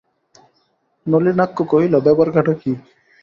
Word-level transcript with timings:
নলিনাক্ষ 1.05 1.57
কহিল, 1.71 1.93
ব্যাপারখানা 2.05 2.53
কী? 2.61 2.71